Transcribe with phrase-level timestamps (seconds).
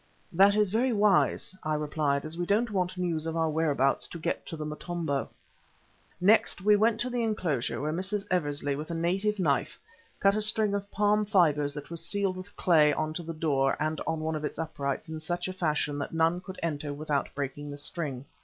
[0.33, 4.17] "That is very wise," I replied, "as we don't want news of our whereabouts to
[4.17, 5.29] get to the Motombo."
[6.19, 8.25] Next we went to the enclosure, where Mrs.
[8.31, 9.79] Eversley with a native knife
[10.19, 13.77] cut a string of palm fibres that was sealed with clay on to the door
[13.79, 17.69] and one of its uprights in such a fashion that none could enter without breaking
[17.69, 18.25] the string.